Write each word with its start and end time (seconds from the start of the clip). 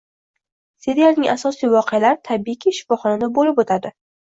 Serialning 0.85 1.29
asosiy 1.35 1.71
voqealari 1.75 2.21
tabiiyki 2.33 2.77
shifoxonada 2.81 3.35
bulib 3.41 3.65
o‘tadi. 3.69 3.99